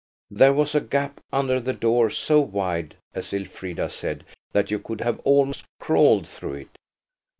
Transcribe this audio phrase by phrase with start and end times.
[0.31, 5.01] There was a gap under the door so wide, as Elfrida said, that you could
[5.01, 6.75] have almost crawled through it.